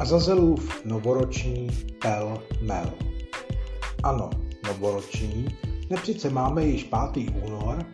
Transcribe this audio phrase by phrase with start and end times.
[0.00, 1.68] Azazelův novoroční
[2.02, 2.92] pel mel.
[4.02, 4.30] Ano,
[4.66, 5.48] novoroční,
[5.90, 7.30] nepřice máme již 5.
[7.44, 7.84] únor,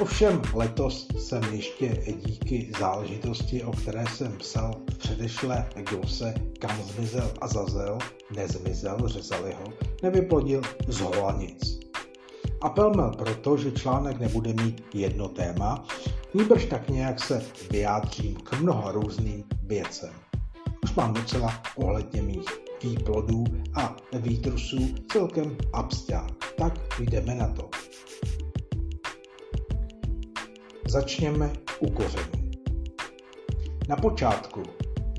[0.00, 1.88] ovšem letos jsem ještě
[2.26, 7.98] díky záležitosti, o které jsem psal v předešlé glose, kam zmizel Azazel,
[8.36, 9.72] nezmizel, řezali ho,
[10.02, 11.80] nevyplodil z holanic.
[12.60, 15.84] Apelmel proto, že článek nebude mít jedno téma,
[16.34, 20.31] nýbrž tak nějak se vyjádřím k mnoha různým věcem.
[20.84, 22.48] Už mám docela ohledně mých
[22.82, 26.54] výplodů a výtrusů celkem absťák.
[26.56, 27.70] Tak jdeme na to.
[30.88, 32.50] Začněme u kořenů.
[33.88, 34.62] Na počátku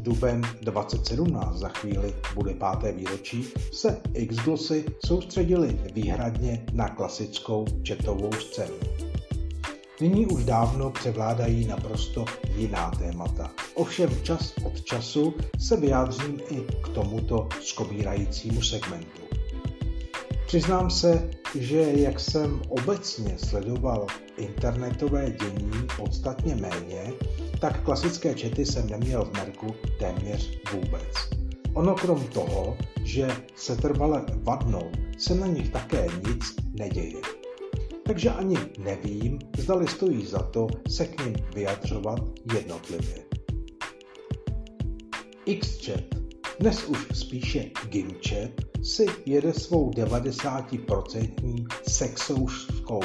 [0.02, 8.76] duben 2017, za chvíli bude páté výročí, se Xglosy soustředili výhradně na klasickou četovou scénu.
[10.02, 13.52] Nyní už dávno převládají naprosto jiná témata.
[13.74, 19.22] Ovšem čas od času se vyjádřím i k tomuto skobírajícímu segmentu.
[20.48, 27.14] Přiznám se, že jak jsem obecně sledoval internetové dění podstatně méně,
[27.60, 31.30] tak klasické čety jsem neměl v merku téměř vůbec.
[31.74, 37.43] Ono krom toho, že se trvale vadnou, se na nich také nic neděje.
[38.06, 42.20] Takže ani nevím, zdali stojí za to se k ním vyjadřovat
[42.54, 43.26] jednotlivě.
[45.60, 46.04] Xchat,
[46.60, 48.52] dnes už spíše Gimchat,
[48.84, 53.02] si jede svou 90% sexoušskou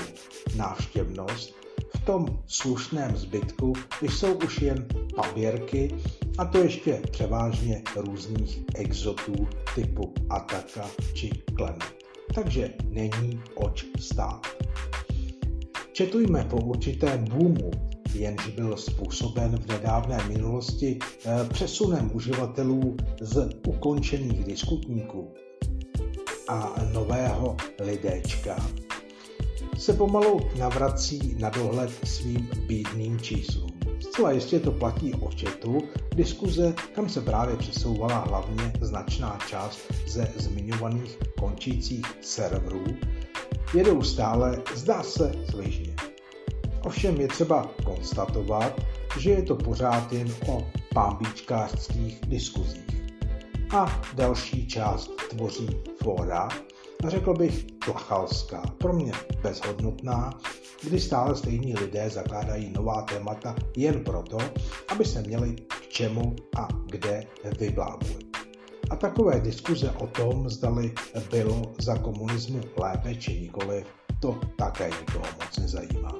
[0.57, 1.55] návštěvnost
[1.97, 5.95] v tom slušném zbytku jsou už jen paběrky
[6.39, 11.79] a to ještě převážně různých exotů typu Ataka či Klen.
[12.35, 14.58] Takže není oč stát.
[15.99, 17.71] Četujme po určitém boomu,
[18.15, 25.35] jenž byl způsoben v nedávné minulosti eh, přesunem uživatelů z ukončených diskutníků
[26.49, 28.57] a nového lidéčka,
[29.79, 33.71] se pomalu navrací na dohled svým bídným číslům.
[34.01, 35.79] Zcela jistě to platí o četu,
[36.15, 42.85] diskuze, kam se právě přesouvala hlavně značná část ze zmiňovaných končících serverů,
[43.75, 45.95] jedou stále, zdá se, sližně.
[46.85, 48.81] Ovšem je třeba konstatovat,
[49.19, 53.03] že je to pořád jen o pámbíčkářských diskuzích.
[53.71, 55.69] A další část tvoří
[56.03, 56.49] fóra,
[57.09, 59.13] řekl bych tlachalská, pro mě
[59.43, 60.31] bezhodnotná,
[60.85, 64.39] kdy stále stejní lidé zakládají nová témata jen proto,
[64.89, 67.25] aby se měli k čemu a kde
[67.59, 68.28] vyblávulit.
[68.91, 70.93] A takové diskuze o tom, zdali
[71.31, 73.87] bylo za komunismu lépe či nikoliv,
[74.21, 76.11] to také nikoho moc nezajímá.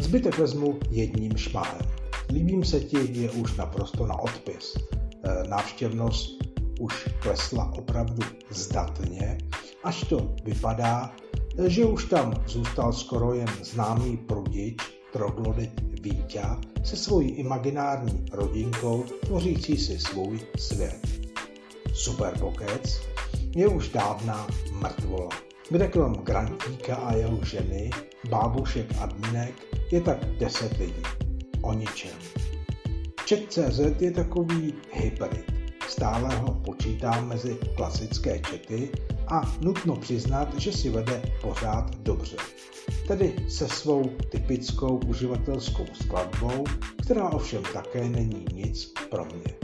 [0.00, 1.86] Zbytek vezmu jedním šmahem.
[2.30, 4.76] Líbím se ti je už naprosto na odpis.
[4.76, 6.44] E, návštěvnost
[6.80, 9.38] už klesla opravdu zdatně,
[9.84, 11.12] až to vypadá,
[11.66, 14.76] že už tam zůstal skoro jen známý prudič,
[15.12, 16.42] troglodit Vítě
[16.82, 21.06] se svojí imaginární rodinkou tvořící si svůj svět.
[21.92, 23.00] Super Pokec
[23.56, 25.28] je už dávná mrtvola,
[25.70, 27.90] kde krom Grantíka a jeho ženy,
[28.28, 29.54] bábušek a dnínek
[29.92, 31.02] je tak deset lidí.
[31.62, 32.18] O ničem.
[33.28, 35.52] Chat.cz je takový hybrid.
[35.88, 38.90] Stále ho počítám mezi klasické čety
[39.28, 42.36] a nutno přiznat, že si vede pořád dobře.
[43.08, 46.64] Tedy se svou typickou uživatelskou skladbou,
[47.02, 49.54] která ovšem také není nic pro mě.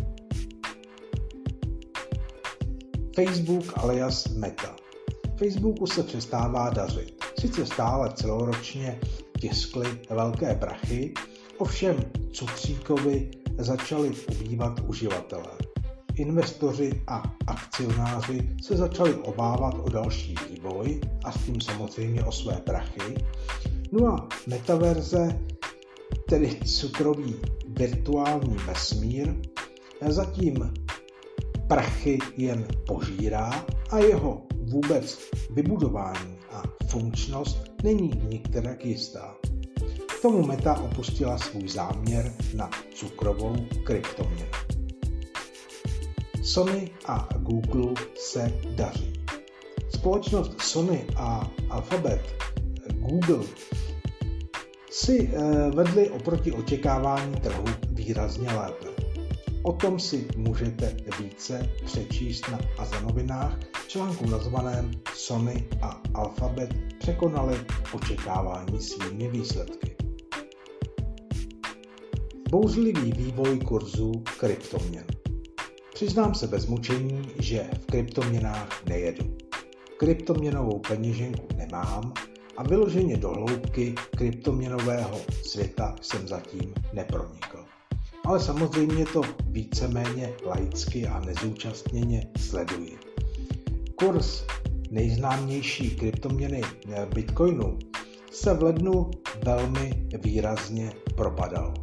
[3.17, 4.77] Facebook alias Meta.
[5.37, 7.25] Facebooku se přestává dařit.
[7.41, 9.01] Sice stále celoročně
[9.41, 11.15] tiskly velké prachy,
[11.59, 11.97] ovšem
[12.33, 15.70] cukříkovi začali ubývat uživatelé
[16.21, 22.57] investoři a akcionáři se začali obávat o další vývoj a s tím samozřejmě o své
[22.57, 23.15] prachy.
[23.93, 25.41] No a metaverze,
[26.29, 27.35] tedy cukrový
[27.69, 29.35] virtuální vesmír,
[30.09, 30.75] zatím
[31.69, 35.19] prachy jen požírá a jeho vůbec
[35.51, 39.35] vybudování a funkčnost není nikterak jistá.
[40.19, 44.70] K tomu Meta opustila svůj záměr na cukrovou kryptoměnu.
[46.43, 49.13] Sony a Google se daří.
[49.89, 52.21] Společnost Sony a Alphabet
[52.93, 53.45] Google
[54.91, 58.87] si eh, vedli oproti očekávání trhu výrazně lépe.
[59.63, 63.59] O tom si můžete více přečíst na Azanovinách
[63.89, 67.59] článku nazvaném Sony a Alphabet překonali
[67.93, 69.97] očekávání svými výsledky.
[72.51, 75.05] Bouzlivý vývoj kurzu kryptoměn.
[76.01, 79.37] Přiznám se bez mučení, že v kryptoměnách nejedu.
[79.97, 82.13] Kryptoměnovou peněženku nemám
[82.57, 87.65] a vyloženě do hloubky kryptoměnového světa jsem zatím nepronikl.
[88.25, 92.99] Ale samozřejmě to víceméně laicky a nezúčastněně sleduji.
[93.95, 94.45] Kurs
[94.91, 96.63] nejznámější kryptoměny
[97.15, 97.79] Bitcoinu
[98.33, 99.11] se v lednu
[99.45, 101.75] velmi výrazně propadal.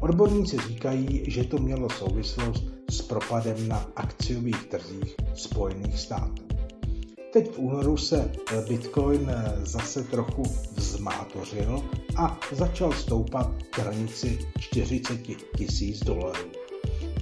[0.00, 6.42] Odborníci říkají, že to mělo souvislost s propadem na akciových trzích Spojených států.
[7.32, 8.32] Teď v únoru se
[8.68, 9.32] Bitcoin
[9.62, 10.42] zase trochu
[10.74, 11.82] vzmátořil
[12.16, 15.20] a začal stoupat k hranici 40
[15.56, 16.48] tisíc dolarů.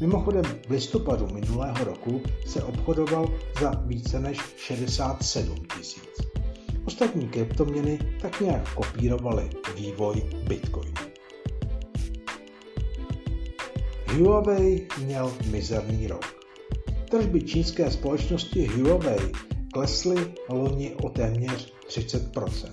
[0.00, 3.28] Mimochodem v listopadu minulého roku se obchodoval
[3.60, 6.26] za více než 67 tisíc.
[6.84, 11.05] Ostatní kryptoměny tak nějak kopírovaly vývoj Bitcoinu.
[14.18, 16.24] Huawei měl mizerný rok.
[17.10, 19.32] Tržby čínské společnosti Huawei
[19.72, 22.70] klesly loni o téměř 30%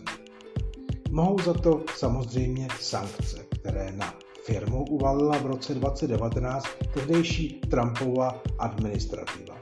[1.11, 4.13] Mohou za to samozřejmě sankce, které na
[4.45, 9.55] firmu uvalila v roce 2019 tehdejší Trumpova administrativa.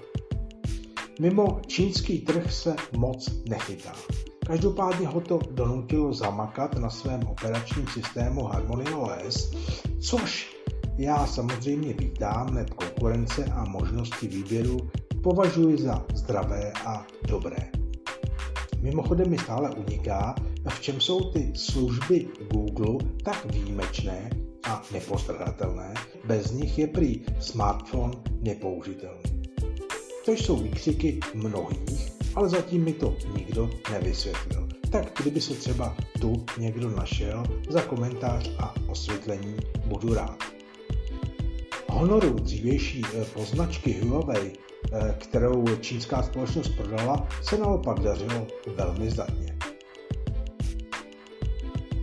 [1.19, 3.93] Mimo čínský trh se moc nechytá.
[4.47, 9.51] Každopádně ho to donutilo zamakat na svém operačním systému Harmony OS,
[9.99, 10.60] což
[11.01, 14.77] já samozřejmě vítám, neb konkurence a možnosti výběru
[15.23, 17.71] považuji za zdravé a dobré.
[18.81, 20.35] Mimochodem mi stále uniká,
[20.69, 24.29] v čem jsou ty služby Google tak výjimečné
[24.63, 25.93] a nepostradatelné,
[26.25, 29.41] bez nich je prý smartphone nepoužitelný.
[30.25, 34.67] To jsou výkřiky mnohých, ale zatím mi to nikdo nevysvětlil.
[34.91, 40.50] Tak kdyby se třeba tu někdo našel, za komentář a osvětlení budu rád.
[42.01, 44.53] Honoru dřívější eh, poznačky Huawei,
[44.93, 49.57] eh, kterou čínská společnost prodala, se naopak dařilo velmi zdatně.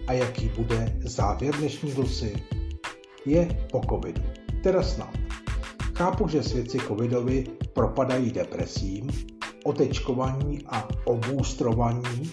[0.06, 2.42] A jaký bude závěr dnešní glosy?
[3.26, 4.22] Je po covidu.
[4.62, 5.10] Teda snad.
[5.96, 9.10] Chápu, že svědci covidovi propadají depresím,
[9.64, 12.32] otečkování a obůstrovaní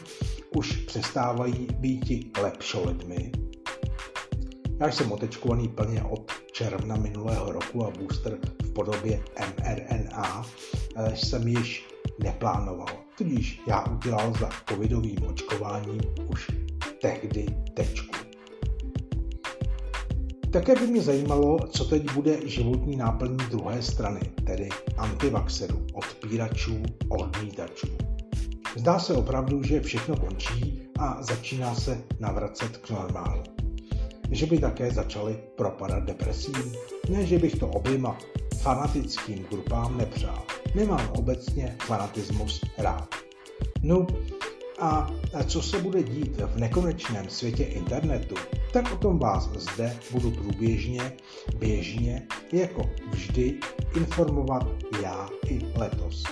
[0.56, 3.45] už přestávají být lepšolidmi.
[4.86, 10.46] Já jsem otečkovaný plně od června minulého roku a booster v podobě mRNA
[10.96, 11.88] eh, jsem již
[12.24, 12.88] neplánoval.
[13.18, 16.02] Tudíž já udělal za covidovým očkováním
[16.32, 16.52] už
[17.02, 18.16] tehdy tečku.
[20.52, 27.88] Také by mě zajímalo, co teď bude životní náplní druhé strany, tedy antivaxerů, odpíračů, odmítačů.
[28.76, 33.55] Zdá se opravdu, že všechno končí a začíná se navracet k normálu
[34.36, 36.74] že by také začaly propadat depresím.
[37.10, 38.18] Ne, že bych to oběma
[38.62, 40.44] fanatickým grupám nepřál.
[40.76, 43.16] Nemám obecně fanatismus rád.
[43.82, 44.08] No
[44.80, 45.08] a
[45.48, 48.36] co se bude dít v nekonečném světě internetu,
[48.74, 51.12] tak o tom vás zde budu průběžně,
[51.58, 53.60] běžně, jako vždy,
[53.96, 54.68] informovat
[55.04, 56.24] já i letos.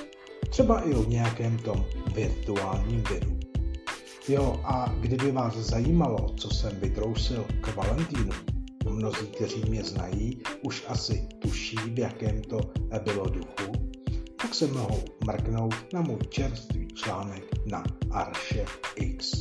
[0.49, 3.42] Třeba i o nějakém tom virtuálním viru.
[4.27, 8.31] Jo, a kdyby vás zajímalo, co jsem vytrousil k Valentínu,
[8.85, 12.59] no mnozí, kteří mě znají, už asi tuší, v jakém to
[13.03, 13.71] bylo duchu,
[14.41, 18.65] tak se mohou mrknout na můj čerstvý článek na Arše
[18.95, 19.31] X.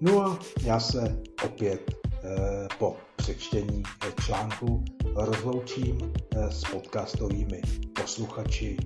[0.00, 3.82] No a já se opět eh, po přečtení
[4.24, 7.60] článku rozloučím eh, s podcastovými
[8.00, 8.76] posluchači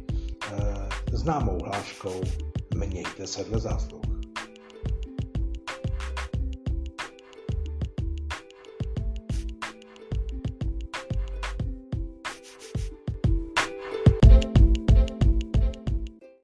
[1.12, 2.20] známou hláškou
[2.74, 4.01] Mějte se dle zásluh.